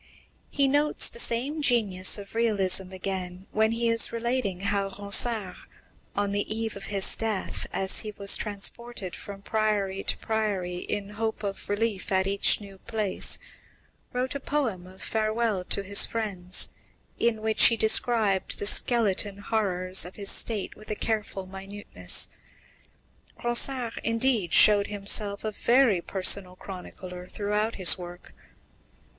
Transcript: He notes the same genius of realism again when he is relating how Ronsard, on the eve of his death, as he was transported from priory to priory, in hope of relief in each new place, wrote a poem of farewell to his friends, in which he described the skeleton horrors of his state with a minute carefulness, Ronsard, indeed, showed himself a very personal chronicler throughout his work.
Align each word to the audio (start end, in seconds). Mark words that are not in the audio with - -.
He 0.49 0.67
notes 0.67 1.09
the 1.09 1.19
same 1.19 1.61
genius 1.61 2.17
of 2.17 2.33
realism 2.33 2.91
again 2.91 3.45
when 3.51 3.71
he 3.71 3.87
is 3.87 4.11
relating 4.11 4.61
how 4.61 4.87
Ronsard, 4.89 5.55
on 6.15 6.31
the 6.31 6.51
eve 6.51 6.75
of 6.75 6.85
his 6.85 7.15
death, 7.15 7.67
as 7.71 7.99
he 7.99 8.09
was 8.09 8.35
transported 8.35 9.15
from 9.15 9.43
priory 9.43 10.01
to 10.05 10.17
priory, 10.17 10.77
in 10.77 11.09
hope 11.11 11.43
of 11.43 11.69
relief 11.69 12.11
in 12.11 12.27
each 12.27 12.59
new 12.59 12.79
place, 12.79 13.37
wrote 14.11 14.33
a 14.33 14.39
poem 14.39 14.87
of 14.87 15.03
farewell 15.03 15.63
to 15.65 15.83
his 15.83 16.07
friends, 16.07 16.69
in 17.19 17.43
which 17.43 17.65
he 17.65 17.77
described 17.77 18.57
the 18.57 18.65
skeleton 18.65 19.37
horrors 19.37 20.03
of 20.03 20.15
his 20.15 20.31
state 20.31 20.75
with 20.75 20.87
a 20.89 20.93
minute 20.95 21.01
carefulness, 21.01 22.27
Ronsard, 23.43 24.01
indeed, 24.03 24.51
showed 24.51 24.87
himself 24.87 25.43
a 25.43 25.51
very 25.51 26.01
personal 26.01 26.55
chronicler 26.55 27.27
throughout 27.27 27.75
his 27.75 27.99
work. 27.99 28.33